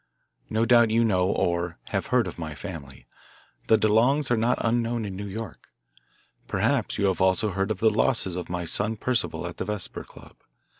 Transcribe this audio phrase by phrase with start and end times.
[0.49, 3.05] No doubt you know or have heard of my family
[3.67, 5.67] the DeLongs are not unknown in New York.
[6.47, 10.03] Perhaps you have also heard of the losses of my son Percival at the Vesper
[10.03, 10.37] Club.